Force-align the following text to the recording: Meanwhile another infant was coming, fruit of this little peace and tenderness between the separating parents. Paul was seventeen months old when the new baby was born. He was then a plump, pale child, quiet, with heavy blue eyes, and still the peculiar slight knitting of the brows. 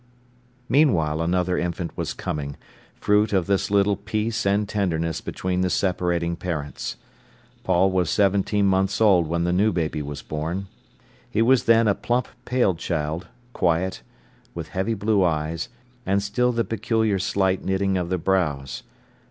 Meanwhile 0.67 1.21
another 1.21 1.59
infant 1.59 1.95
was 1.95 2.15
coming, 2.15 2.57
fruit 2.95 3.33
of 3.33 3.45
this 3.45 3.69
little 3.69 3.95
peace 3.95 4.47
and 4.47 4.67
tenderness 4.67 5.21
between 5.21 5.61
the 5.61 5.69
separating 5.69 6.35
parents. 6.35 6.97
Paul 7.63 7.91
was 7.91 8.09
seventeen 8.09 8.65
months 8.65 8.99
old 8.99 9.27
when 9.27 9.43
the 9.43 9.53
new 9.53 9.71
baby 9.71 10.01
was 10.01 10.23
born. 10.23 10.65
He 11.29 11.43
was 11.43 11.65
then 11.65 11.87
a 11.87 11.93
plump, 11.93 12.29
pale 12.45 12.73
child, 12.73 13.27
quiet, 13.53 14.01
with 14.55 14.69
heavy 14.69 14.95
blue 14.95 15.23
eyes, 15.23 15.69
and 16.03 16.23
still 16.23 16.51
the 16.51 16.63
peculiar 16.63 17.19
slight 17.19 17.63
knitting 17.63 17.95
of 17.95 18.09
the 18.09 18.17
brows. 18.17 18.81